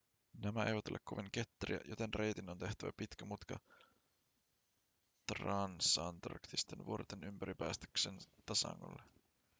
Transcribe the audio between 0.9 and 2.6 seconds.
ole kovin ketteriä joten reitin on